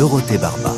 [0.00, 0.72] Dorothée Barba.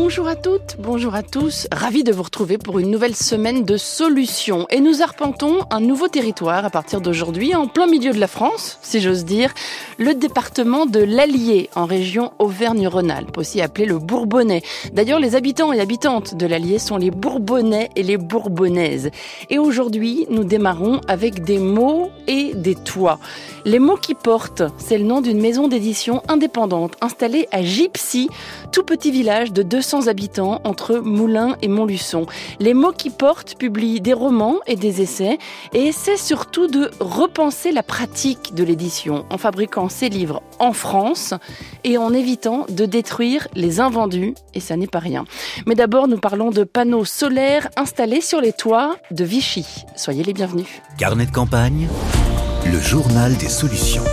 [0.00, 1.66] Bonjour à toutes, bonjour à tous.
[1.72, 4.64] Ravi de vous retrouver pour une nouvelle semaine de solutions.
[4.70, 8.78] Et nous arpentons un nouveau territoire à partir d'aujourd'hui, en plein milieu de la France,
[8.80, 9.52] si j'ose dire,
[9.98, 14.62] le département de l'Allier, en région Auvergne-Rhône-Alpes, aussi appelé le Bourbonnais.
[14.92, 19.10] D'ailleurs, les habitants et habitantes de l'Allier sont les Bourbonnais et les Bourbonnaises.
[19.50, 23.18] Et aujourd'hui, nous démarrons avec des mots et des toits.
[23.64, 28.30] Les mots qui portent, c'est le nom d'une maison d'édition indépendante installée à Gypsy,
[28.70, 32.26] tout petit village de 200 habitants entre Moulins et Montluçon.
[32.60, 35.38] Les mots qui portent publient des romans et des essais
[35.72, 41.34] et essaient surtout de repenser la pratique de l'édition en fabriquant ces livres en France
[41.84, 45.24] et en évitant de détruire les invendus, et ça n'est pas rien.
[45.66, 49.84] Mais d'abord, nous parlons de panneaux solaires installés sur les toits de Vichy.
[49.96, 50.68] Soyez les bienvenus.
[50.98, 51.88] Carnet de campagne,
[52.66, 54.04] le journal des solutions.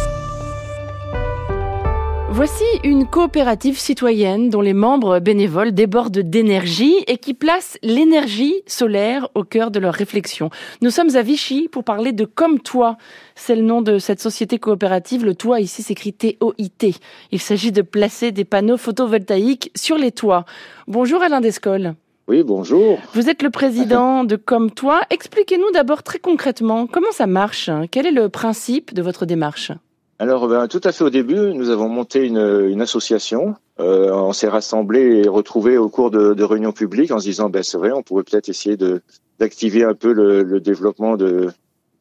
[2.36, 9.30] Voici une coopérative citoyenne dont les membres bénévoles débordent d'énergie et qui place l'énergie solaire
[9.36, 10.50] au cœur de leur réflexion.
[10.82, 12.98] Nous sommes à Vichy pour parler de Comme Toi.
[13.36, 15.24] C'est le nom de cette société coopérative.
[15.24, 16.96] Le toit ici s'écrit T-O-I-T.
[17.32, 20.44] Il s'agit de placer des panneaux photovoltaïques sur les toits.
[20.90, 21.94] Bonjour Alain Descoles.
[22.28, 23.00] Oui, bonjour.
[23.14, 25.00] Vous êtes le président de Comme Toi.
[25.10, 27.70] Expliquez-nous d'abord très concrètement comment ça marche.
[27.92, 29.72] Quel est le principe de votre démarche?
[30.18, 33.56] Alors, ben, tout à fait au début, nous avons monté une, une association.
[33.80, 37.50] Euh, on s'est rassemblés et retrouvés au cours de, de réunions publiques en se disant,
[37.50, 39.02] ben, c'est vrai, on pourrait peut-être essayer de
[39.38, 41.50] d'activer un peu le, le développement de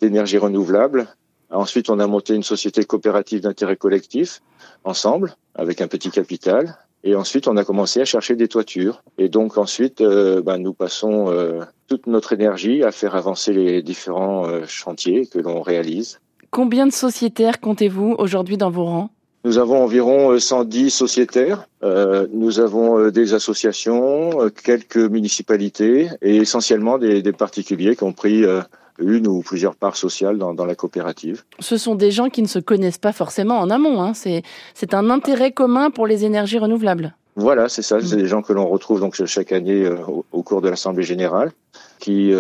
[0.00, 1.09] d'énergie renouvelable.
[1.50, 4.41] Ensuite, on a monté une société coopérative d'intérêt collectif
[4.84, 6.77] ensemble, avec un petit capital.
[7.03, 9.03] Et ensuite, on a commencé à chercher des toitures.
[9.19, 13.83] Et donc ensuite, euh, ben, nous passons euh, toute notre énergie à faire avancer les
[13.83, 16.21] différents euh, chantiers que l'on réalise.
[16.54, 19.10] Combien de sociétaires comptez-vous aujourd'hui dans vos rangs?
[19.44, 21.66] Nous avons environ 110 sociétaires.
[21.82, 28.04] Euh, nous avons euh, des associations, euh, quelques municipalités et essentiellement des, des particuliers qui
[28.04, 28.60] ont pris euh,
[29.00, 31.43] une ou plusieurs parts sociales dans, dans, la coopérative.
[31.59, 34.00] Ce sont des gens qui ne se connaissent pas forcément en amont.
[34.00, 34.12] Hein.
[34.14, 37.16] C'est un intérêt commun pour les énergies renouvelables.
[37.34, 38.00] Voilà, c'est ça.
[38.00, 41.50] C'est des gens que l'on retrouve donc chaque année au, au, cours de l'Assemblée générale,
[41.98, 42.32] qui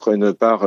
[0.00, 0.66] prennent part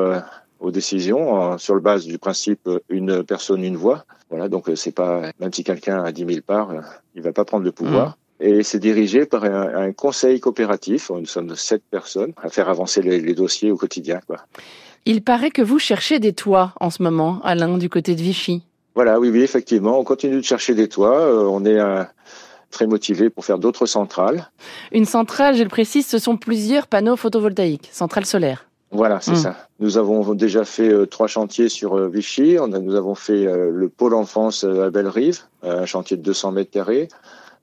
[0.63, 4.05] aux décisions sur le base du principe une personne une voix.
[4.29, 6.71] Voilà, donc c'est pas même si quelqu'un a 10 000 parts,
[7.15, 8.09] il va pas prendre le pouvoir.
[8.09, 8.45] Mmh.
[8.45, 11.11] Et c'est dirigé par un, un, conseil coopératif.
[11.11, 14.19] Nous sommes sept personnes à faire avancer les, les dossiers au quotidien.
[14.25, 14.37] Quoi.
[15.05, 18.63] Il paraît que vous cherchez des toits en ce moment, Alain, du côté de Vichy.
[18.95, 21.21] Voilà, oui, oui, effectivement, on continue de chercher des toits.
[21.21, 21.79] Euh, on est
[22.71, 24.49] très motivé pour faire d'autres centrales.
[24.91, 28.65] Une centrale, je le précise, ce sont plusieurs panneaux photovoltaïques, centrales solaires.
[28.93, 29.35] Voilà, c'est mmh.
[29.35, 29.55] ça.
[29.79, 32.57] Nous avons déjà fait euh, trois chantiers sur euh, Vichy.
[32.59, 36.51] On a, nous avons fait euh, le pôle enfance à Bellerive, un chantier de 200
[36.51, 37.07] mètres carrés,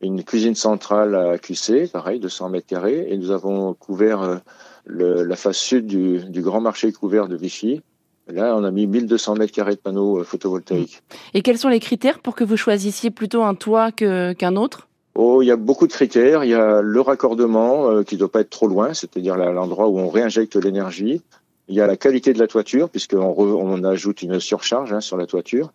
[0.03, 4.41] une cuisine centrale à QC, pareil, 200 mètres carrés, et nous avons couvert
[4.85, 7.81] le, la face sud du, du, grand marché couvert de Vichy.
[8.27, 11.03] Là, on a mis 1200 mètres carrés de panneaux photovoltaïques.
[11.35, 14.89] Et quels sont les critères pour que vous choisissiez plutôt un toit qu'un qu autre?
[15.15, 16.45] Oh, il y a beaucoup de critères.
[16.45, 19.89] Il y a le raccordement euh, qui ne doit pas être trop loin, c'est-à-dire l'endroit
[19.89, 21.23] où on réinjecte l'énergie.
[21.69, 25.17] Il y a la qualité de la toiture, puisqu'on on ajoute une surcharge hein, sur
[25.17, 25.73] la toiture.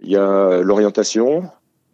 [0.00, 1.44] Il y a l'orientation,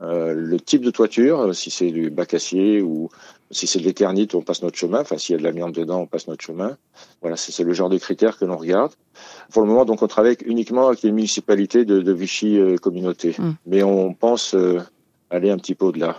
[0.03, 3.10] euh, le type de toiture, si c'est du bac acier ou
[3.50, 5.00] si c'est de l'éternite, on passe notre chemin.
[5.00, 6.77] Enfin, s'il y a de l'amiante dedans, on passe notre chemin.
[7.21, 8.92] Voilà, c'est le genre de critères que l'on regarde.
[9.53, 13.34] Pour le moment, donc, on travaille uniquement avec les municipalités de, de Vichy euh, Communauté.
[13.37, 13.50] Mmh.
[13.66, 14.78] Mais on pense euh,
[15.30, 16.16] aller un petit peu au-delà.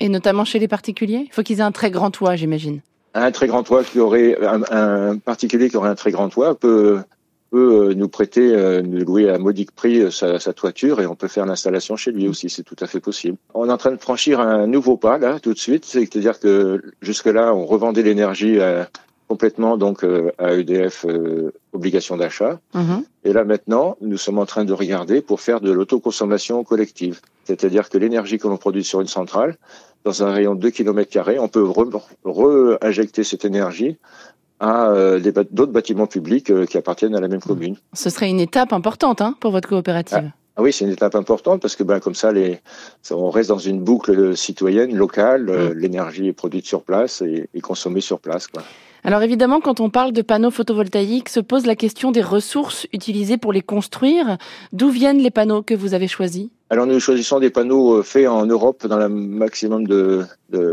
[0.00, 1.24] Et notamment chez les particuliers?
[1.26, 2.80] Il faut qu'ils aient un très grand toit, j'imagine.
[3.14, 6.54] Un très grand toit qui aurait un, un, particulier qui aurait un très grand toit
[6.54, 6.98] peut
[7.50, 11.28] peut nous prêter, euh, nous louer à modique prix sa, sa, toiture et on peut
[11.28, 13.36] faire l'installation chez lui aussi, c'est tout à fait possible.
[13.54, 16.80] On est en train de franchir un nouveau pas là tout de suite, c'est-à-dire que
[17.02, 18.88] jusque là on revendait l'énergie à,
[19.30, 22.58] complètement donc euh, à EDF euh, obligation d'achat.
[22.74, 22.98] Mmh.
[23.24, 27.20] Et là maintenant, nous sommes en train de regarder pour faire de l'autoconsommation collective.
[27.44, 29.56] C'est-à-dire que l'énergie que l'on produit sur une centrale,
[30.04, 31.64] dans un rayon de 2 km, on peut
[32.24, 33.96] re-injecter cette énergie
[34.60, 35.20] à euh,
[35.50, 37.76] d'autres bâtiments publics euh, qui appartiennent à la même commune.
[37.94, 40.18] Ce serait une étape importante hein, pour votre coopérative.
[40.22, 40.36] Ah.
[40.56, 42.60] Ah oui, c'est une étape importante parce que ben, comme ça, les,
[43.10, 45.48] on reste dans une boucle citoyenne, locale.
[45.48, 45.78] Euh, mm.
[45.78, 48.46] L'énergie est produite sur place et, et consommée sur place.
[48.46, 48.62] Quoi.
[49.04, 53.38] Alors évidemment, quand on parle de panneaux photovoltaïques, se pose la question des ressources utilisées
[53.38, 54.36] pour les construire.
[54.72, 56.48] D'où viennent les panneaux que vous avez choisis?
[56.68, 60.24] Alors nous choisissons des panneaux euh, faits en Europe dans le maximum de,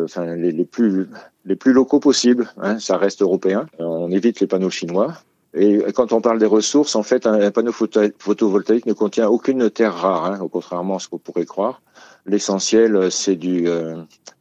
[0.03, 1.07] enfin, les, plus
[1.45, 2.51] les plus locaux possibles.
[2.62, 3.65] Hein, ça reste européen.
[3.79, 5.13] On évite les panneaux chinois.
[5.53, 9.95] Et quand on parle des ressources, en fait, un, panneau photovoltaïque ne contient aucune terre
[9.95, 11.81] rare, hein, contrairement à ce qu'on pourrait croire.
[12.27, 13.95] L'essentiel, c'est du, euh,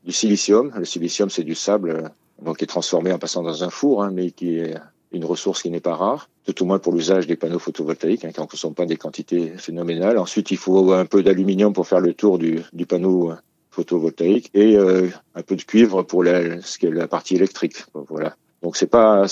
[0.08, 0.72] silicium.
[0.76, 2.08] Le silicium, c'est du sable, euh,
[2.42, 4.74] donc qui est transformé en passant dans un four, hein, mais qui est
[5.12, 8.32] une ressource qui n'est pas rare, tout au moins pour l'usage des panneaux photovoltaïques, hein,
[8.32, 10.18] qui ne consomme pas des quantités phénoménales.
[10.18, 13.36] Ensuite, il faut un peu d'aluminium pour faire le tour du, du panneau euh,
[13.70, 17.84] photovoltaïque et euh, un peu de cuivre pour la, ce qui est la partie électrique.
[18.08, 18.36] Voilà.
[18.62, 19.26] Donc c'est pas,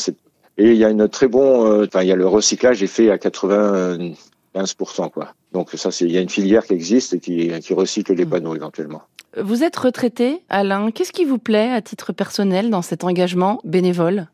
[0.57, 2.87] et il y a une très bon, euh, enfin il y a le recyclage est
[2.87, 3.19] fait à
[4.55, 5.35] 95%, quoi.
[5.53, 8.31] Donc ça il y a une filière qui existe et qui, qui recycle les mmh.
[8.31, 9.03] panneaux éventuellement.
[9.41, 10.91] Vous êtes retraité, Alain.
[10.93, 14.29] Qu'est-ce qui vous plaît à titre personnel dans cet engagement bénévole?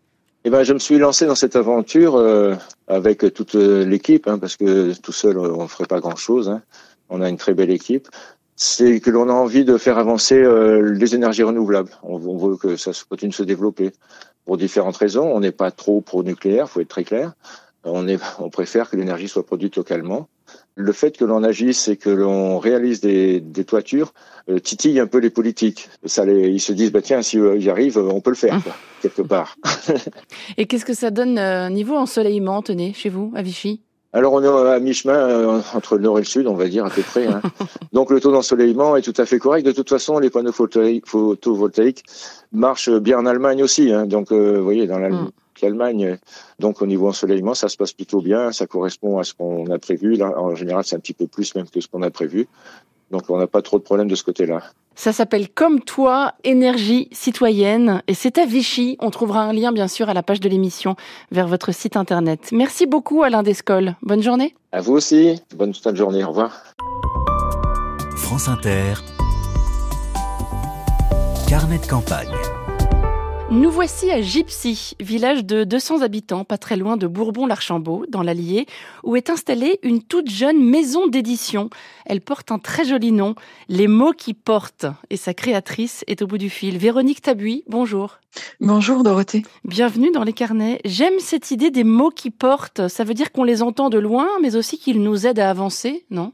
[0.44, 2.54] Eh ben, je me suis lancé dans cette aventure euh,
[2.86, 6.48] avec toute euh, l'équipe, hein, parce que tout seul, on ne ferait pas grand-chose.
[6.48, 6.62] Hein.
[7.08, 8.08] On a une très belle équipe.
[8.56, 11.90] C'est que l'on a envie de faire avancer euh, les énergies renouvelables.
[12.02, 13.92] On, on, veut que ça continue de se développer
[14.44, 15.30] pour différentes raisons.
[15.34, 17.32] On n'est pas trop pro-nucléaire, faut être très clair.
[17.84, 20.28] On, est, on préfère que l'énergie soit produite localement
[20.76, 24.12] le fait que l'on agisse et que l'on réalise des, des toitures
[24.48, 25.88] euh, titille un peu les politiques.
[26.04, 28.62] Ça les, ils se disent, bah tiens, si euh, y arrive, on peut le faire,
[28.62, 29.56] quoi, quelque part.
[30.56, 33.80] et qu'est-ce que ça donne euh, niveau ensoleillement, tenez, chez vous, à Vichy?
[34.12, 36.84] Alors on est à mi-chemin euh, entre le nord et le sud, on va dire
[36.84, 37.26] à peu près.
[37.26, 37.40] Hein.
[37.92, 39.64] Donc le taux d'ensoleillement est tout à fait correct.
[39.64, 42.02] De toute façon, les panneaux photovoltaïques
[42.50, 43.92] marchent bien en Allemagne aussi.
[43.92, 44.06] Hein.
[44.06, 45.30] Donc euh, vous voyez, dans l'Allemagne, mm.
[45.62, 46.18] L'Allemagne.
[46.58, 49.78] Donc au niveau ensoleillement, ça se passe plutôt bien, ça correspond à ce qu'on a
[49.78, 50.14] prévu.
[50.16, 52.48] Là, en général, c'est un petit peu plus même que ce qu'on a prévu.
[53.10, 54.62] Donc on n'a pas trop de problèmes de ce côté-là.
[54.94, 58.02] Ça s'appelle Comme toi, énergie citoyenne.
[58.06, 58.96] Et c'est à Vichy.
[59.00, 60.94] On trouvera un lien, bien sûr, à la page de l'émission
[61.30, 62.50] vers votre site internet.
[62.52, 63.96] Merci beaucoup, Alain Descoles.
[64.02, 64.54] Bonne journée.
[64.72, 65.40] À vous aussi.
[65.56, 66.22] Bonne fin de journée.
[66.22, 66.62] Au revoir.
[68.16, 68.94] France Inter.
[71.48, 72.59] Carnet de campagne.
[73.50, 78.66] Nous voici à Gypsy, village de 200 habitants, pas très loin de Bourbon-l'Archambault, dans l'Allier,
[79.02, 81.68] où est installée une toute jeune maison d'édition.
[82.06, 83.34] Elle porte un très joli nom,
[83.68, 84.86] Les mots qui portent.
[85.10, 86.78] Et sa créatrice est au bout du fil.
[86.78, 88.20] Véronique Tabuy, bonjour.
[88.60, 89.42] Bonjour Dorothée.
[89.64, 90.80] Bienvenue dans les carnets.
[90.84, 92.86] J'aime cette idée des mots qui portent.
[92.86, 96.06] Ça veut dire qu'on les entend de loin, mais aussi qu'ils nous aident à avancer,
[96.10, 96.32] non?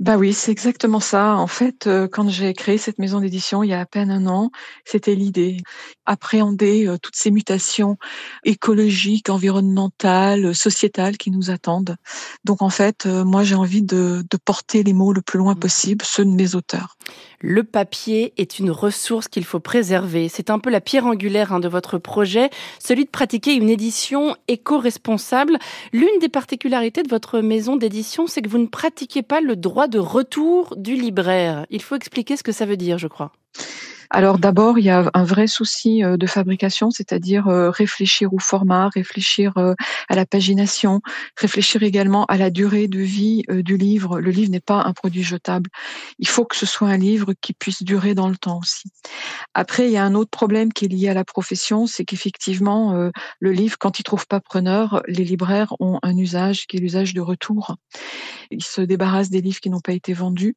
[0.00, 1.36] Bah oui, c'est exactement ça.
[1.36, 4.26] En fait, euh, quand j'ai créé cette maison d'édition il y a à peine un
[4.26, 4.50] an,
[4.84, 5.58] c'était l'idée
[6.06, 7.96] appréhender euh, toutes ces mutations
[8.44, 11.96] écologiques, environnementales, sociétales qui nous attendent.
[12.44, 15.54] Donc en fait, euh, moi j'ai envie de, de porter les mots le plus loin
[15.54, 15.60] mmh.
[15.60, 16.96] possible, ceux de mes auteurs.
[17.44, 20.28] Le papier est une ressource qu'il faut préserver.
[20.28, 24.36] C'est un peu la pierre angulaire hein, de votre projet, celui de pratiquer une édition
[24.46, 25.58] éco-responsable.
[25.92, 29.88] L'une des particularités de votre maison d'édition, c'est que vous ne pratiquez pas le droit
[29.88, 31.66] de retour du libraire.
[31.70, 33.32] Il faut expliquer ce que ça veut dire, je crois.
[34.14, 38.38] Alors d'abord, il y a un vrai souci euh, de fabrication, c'est-à-dire euh, réfléchir au
[38.38, 39.72] format, réfléchir euh,
[40.10, 41.00] à la pagination,
[41.34, 44.20] réfléchir également à la durée de vie du livre.
[44.20, 45.70] Le livre n'est pas un produit jetable.
[46.18, 48.90] Il faut que ce soit un livre qui puisse durer dans le temps aussi.
[49.54, 53.10] Après, il y a un autre problème qui est lié à la profession, c'est qu'effectivement,
[53.40, 57.14] le livre, quand il trouve pas preneur, les libraires ont un usage qui est l'usage
[57.14, 57.76] de retour.
[58.50, 60.56] Ils se débarrassent des livres qui n'ont pas été vendus.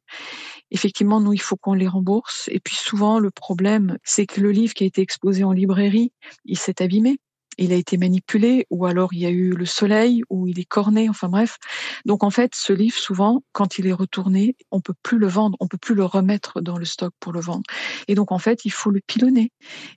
[0.70, 2.48] Effectivement, nous, il faut qu'on les rembourse.
[2.52, 6.10] Et puis souvent, le problème, c'est que le livre qui a été exposé en librairie,
[6.46, 7.20] il s'est abîmé
[7.58, 10.64] il a été manipulé, ou alors il y a eu le soleil, ou il est
[10.64, 11.56] corné, enfin bref.
[12.04, 15.56] Donc en fait, ce livre, souvent, quand il est retourné, on peut plus le vendre,
[15.60, 17.62] on peut plus le remettre dans le stock pour le vendre.
[18.08, 19.52] Et donc en fait, il faut le pilonner.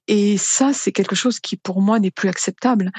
[0.07, 2.91] Et ça, c'est quelque chose qui pour moi n'est plus acceptable.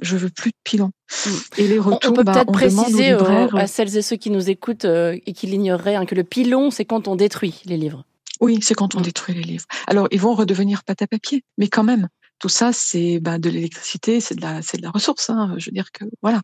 [0.00, 0.90] Je veux plus de pilon.
[1.26, 1.30] Hmm.
[1.58, 4.84] Et les retours, on peut bah, peut-être préciser à celles et ceux qui nous écoutent
[4.84, 8.04] euh, et qui l'ignoreraient hein, que le pilon, c'est quand on détruit les livres.
[8.40, 9.66] Oui, c'est quand on détruit les livres.
[9.86, 13.50] Alors, ils vont redevenir pâte à papier, mais quand même, tout ça, c'est bah, de
[13.50, 15.30] l'électricité, c'est de la, de la ressource.
[15.30, 15.54] Hein.
[15.58, 16.40] Je veux dire que voilà.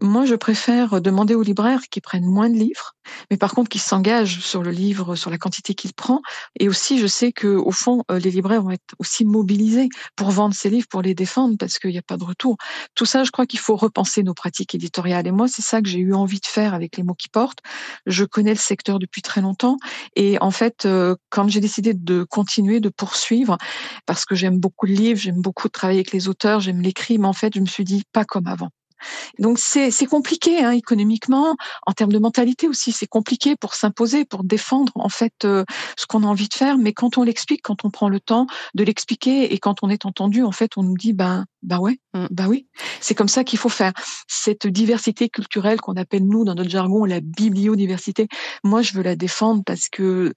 [0.00, 2.94] Moi, je préfère demander aux libraires qui prennent moins de livres,
[3.30, 6.20] mais par contre qui s'engagent sur le livre, sur la quantité qu'il prend.
[6.58, 10.30] Et aussi, je sais que au fond, euh, les libraires vont être aussi mobilisés pour
[10.30, 12.56] vendre ces livres, pour les défendre, parce qu'il n'y a pas de retour.
[12.94, 15.26] Tout ça, je crois qu'il faut repenser nos pratiques éditoriales.
[15.26, 17.60] Et moi, c'est ça que j'ai eu envie de faire avec les mots qui portent.
[18.06, 19.76] Je connais le secteur depuis très longtemps,
[20.16, 23.56] et en fait, euh, quand j'ai décidé de continuer, de poursuivre,
[24.06, 27.32] parce que j'aime beaucoup le livre, beaucoup travailler avec les auteurs, j'aime l'écrit, mais en
[27.32, 28.70] fait, je me suis dit pas comme avant.
[29.38, 34.44] Donc c'est compliqué hein, économiquement, en termes de mentalité aussi, c'est compliqué pour s'imposer, pour
[34.44, 35.64] défendre en fait euh,
[35.96, 36.78] ce qu'on a envie de faire.
[36.78, 40.06] Mais quand on l'explique, quand on prend le temps de l'expliquer et quand on est
[40.06, 42.26] entendu, en fait, on nous dit ben ben ouais, mm.
[42.30, 42.66] ben oui,
[43.00, 43.92] c'est comme ça qu'il faut faire.
[44.28, 48.28] Cette diversité culturelle qu'on appelle nous dans notre jargon la bibliodiversité,
[48.64, 50.32] moi je veux la défendre parce que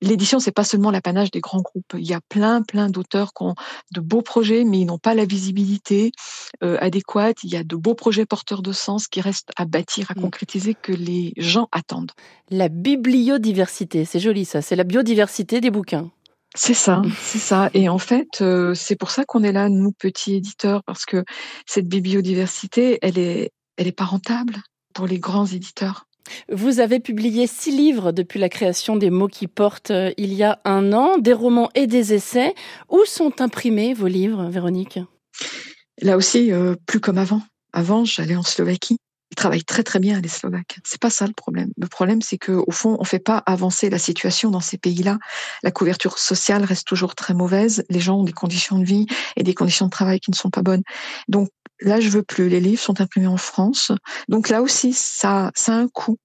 [0.00, 1.94] l'édition c'est pas seulement l'apanage des grands groupes.
[1.94, 3.54] Il y a plein plein d'auteurs qui ont
[3.92, 6.12] de beaux projets, mais ils n'ont pas la visibilité
[6.62, 7.38] euh, adéquate.
[7.42, 10.22] Il y a de beaux projets porteurs de sens qui restent à bâtir, à mm.
[10.22, 12.12] concrétiser, que les gens attendent.
[12.50, 14.62] La bibliodiversité, c'est joli ça.
[14.62, 16.10] C'est la biodiversité des bouquins.
[16.56, 17.68] C'est ça, c'est ça.
[17.74, 21.24] Et en fait, euh, c'est pour ça qu'on est là, nous petits éditeurs, parce que
[21.66, 24.58] cette bibliodiversité, elle est, elle est pas rentable
[24.94, 26.06] pour les grands éditeurs.
[26.50, 30.42] Vous avez publié six livres depuis la création des mots qui portent euh, il y
[30.42, 32.54] a un an, des romans et des essais.
[32.90, 34.98] Où sont imprimés vos livres, Véronique?
[36.00, 37.42] Là aussi, euh, plus comme avant.
[37.72, 38.98] Avant, j'allais en Slovaquie.
[39.30, 40.78] Ils travaillent très très bien les Slovaques.
[40.84, 41.70] C'est pas ça le problème.
[41.76, 45.18] Le problème, c'est que au fond, on fait pas avancer la situation dans ces pays-là.
[45.64, 47.84] La couverture sociale reste toujours très mauvaise.
[47.90, 50.50] Les gens ont des conditions de vie et des conditions de travail qui ne sont
[50.50, 50.82] pas bonnes.
[51.28, 51.48] Donc
[51.80, 52.48] Là, je veux plus.
[52.48, 53.90] Les livres sont imprimés en France.
[54.28, 56.16] Donc là aussi, ça, a un coût.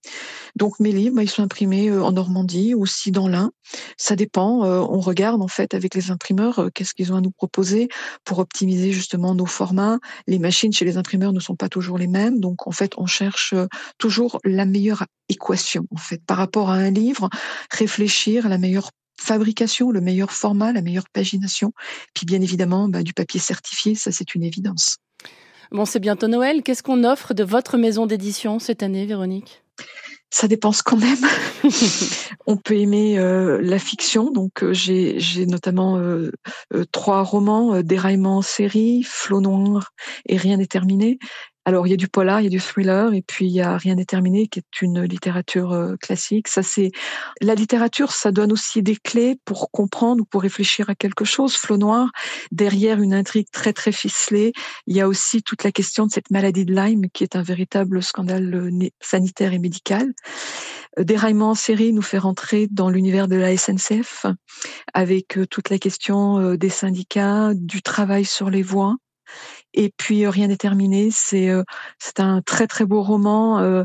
[0.56, 3.52] Donc mes livres, bah, ils sont imprimés euh, en Normandie, aussi dans l'Ain.
[3.98, 4.64] Ça dépend.
[4.64, 7.90] Euh, on regarde en fait avec les imprimeurs euh, qu'est-ce qu'ils ont à nous proposer
[8.26, 10.00] pour optimiser justement nos formats.
[10.28, 12.40] Les machines chez les imprimeurs ne sont pas toujours les mêmes.
[12.40, 13.56] Donc en fait, on cherche
[13.98, 17.30] toujours la meilleure équation en fait par rapport à un livre.
[17.72, 21.74] Réfléchir à la meilleure fabrication, le meilleur format, la meilleure pagination,
[22.14, 24.98] puis bien évidemment bah, du papier certifié, ça c'est une évidence.
[25.72, 26.64] Bon, c'est bientôt Noël.
[26.64, 29.64] Qu'est-ce qu'on offre de votre maison d'édition cette année, Véronique?
[30.32, 31.18] Ça dépense quand même.
[32.46, 36.32] on peut aimer euh, la fiction, donc euh, j'ai notamment euh,
[36.92, 39.92] trois romans, Déraillement en série, Flot noir
[40.28, 41.18] et Rien n'est terminé.
[41.66, 43.62] Alors il y a du polar, il y a du thriller, et puis il y
[43.62, 46.48] a Rien n'est terminé, qui est une littérature euh, classique.
[46.48, 46.92] Ça c'est
[47.42, 51.56] la littérature, ça donne aussi des clés pour comprendre ou pour réfléchir à quelque chose.
[51.56, 52.10] Flot noir,
[52.52, 54.54] derrière une intrigue très très ficelée,
[54.88, 57.44] il y a aussi toute la question de cette maladie de Lyme, qui est un
[57.44, 60.14] véritable scandale euh, sanitaire et médical.
[60.98, 64.26] Euh, Déraillement en série nous fait rentrer dans l'univers de la SNCF
[64.94, 68.98] avec toute la question des syndicats, du travail sur les voies.
[69.74, 71.64] Et puis euh, Rien n'est terminé, c'est euh,
[72.00, 73.84] c'est un très très beau roman euh,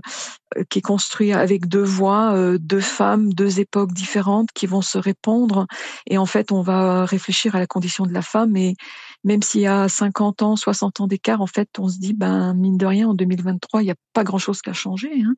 [0.71, 5.67] qui est construit avec deux voix, deux femmes, deux époques différentes qui vont se répondre.
[6.07, 8.57] Et en fait, on va réfléchir à la condition de la femme.
[8.57, 8.77] Et
[9.25, 12.55] même s'il y a 50 ans, 60 ans d'écart, en fait, on se dit, ben
[12.55, 15.11] mine de rien, en 2023, il n'y a pas grand-chose qui a changé.
[15.23, 15.35] Hein.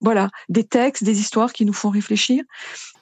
[0.00, 2.42] Voilà, des textes, des histoires qui nous font réfléchir.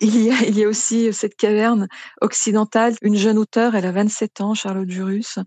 [0.01, 1.89] Il y a, il y a aussi cette caverne
[2.21, 2.95] occidentale.
[3.03, 5.39] Une jeune auteure, elle a 27 ans, Charlotte Jurus,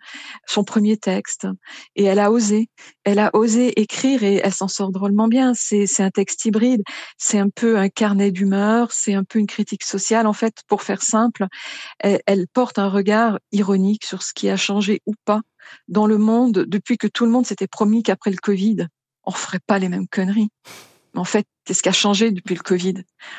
[0.48, 1.48] son premier texte.
[1.96, 2.70] Et elle a osé.
[3.04, 5.54] Elle a osé écrire et elle s'en sort drôlement bien.
[5.54, 6.84] C'est, un texte hybride.
[7.18, 8.92] C'est un peu un carnet d'humeur.
[8.92, 10.28] C'est un peu une critique sociale.
[10.28, 11.46] En fait, pour faire simple,
[12.00, 15.42] elle, elle porte un regard ironique sur ce qui a changé ou pas
[15.88, 18.88] dans le monde depuis que tout le monde s'était promis qu'après le Covid,
[19.24, 20.50] on ferait pas les mêmes conneries
[21.16, 22.96] en fait, qu'est-ce qui a changé depuis le Covid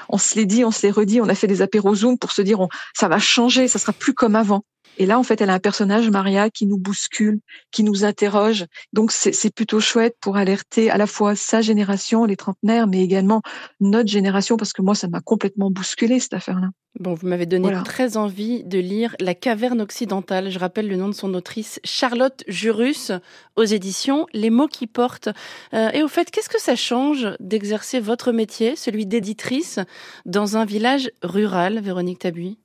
[0.09, 2.33] On se l'est dit, on se l'est redit, on a fait des apéros Zoom pour
[2.33, 4.65] se dire on, ça va changer, ça sera plus comme avant.
[4.97, 8.67] Et là, en fait, elle a un personnage, Maria, qui nous bouscule, qui nous interroge.
[8.93, 13.43] Donc, c'est plutôt chouette pour alerter à la fois sa génération, les trentenaires, mais également
[13.81, 16.71] notre génération, parce que moi, ça m'a complètement bousculé cette affaire-là.
[16.99, 20.51] Bon, vous m'avez donné très envie de lire La caverne occidentale.
[20.51, 23.13] Je rappelle le nom de son autrice, Charlotte Jurus,
[23.57, 25.29] aux éditions Les mots qui portent.
[25.75, 29.79] Euh, et au fait, qu'est-ce que ça change d'exercer votre métier, celui d'éditrice,
[30.25, 32.57] dans un village rural, Véronique Tabuy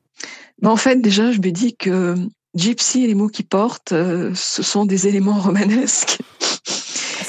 [0.64, 2.16] en fait, déjà, je me dis que
[2.56, 6.20] Gypsy et les mots qui portent, euh, ce sont des éléments romanesques.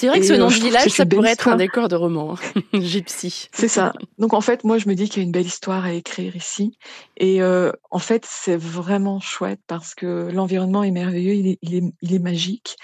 [0.03, 2.61] C'est vrai que ce nom de village, ça pourrait être un décor de roman, hein.
[2.81, 3.49] Gypsy.
[3.53, 3.93] C'est ça.
[4.19, 6.35] Donc en fait, moi, je me dis qu'il y a une belle histoire à écrire
[6.35, 6.77] ici.
[7.19, 11.77] Et euh, en fait, c'est vraiment chouette parce que l'environnement est merveilleux, il est, il,
[11.77, 12.75] est, il est magique.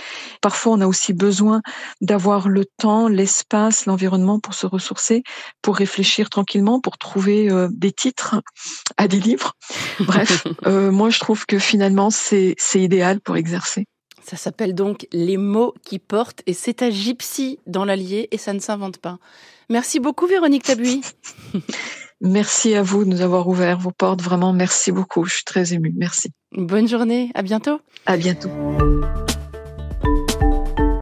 [0.40, 1.60] Parfois, on a aussi besoin
[2.00, 5.24] d'avoir le temps, l'espace, l'environnement pour se ressourcer,
[5.60, 8.40] pour réfléchir tranquillement, pour trouver euh, des titres
[8.96, 9.54] à des livres.
[9.98, 13.88] Bref, euh, moi, je trouve que finalement, c'est idéal pour exercer.
[14.28, 18.52] Ça s'appelle donc Les mots qui portent et c'est à Gypsy dans l'Allier et ça
[18.52, 19.18] ne s'invente pas.
[19.70, 21.00] Merci beaucoup Véronique Tabuy.
[22.20, 24.20] merci à vous de nous avoir ouvert vos portes.
[24.20, 25.24] Vraiment, merci beaucoup.
[25.24, 25.94] Je suis très émue.
[25.96, 26.30] Merci.
[26.52, 27.30] Bonne journée.
[27.34, 27.80] À bientôt.
[28.04, 28.50] À bientôt.